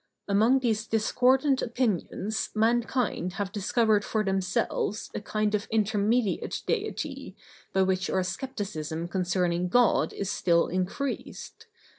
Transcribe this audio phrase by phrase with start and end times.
[0.27, 7.35] Among these discordant opinions mankind have discovered for themselves a kind of intermediate deity,
[7.71, 11.67] by which our scepticism concerning God is still increased.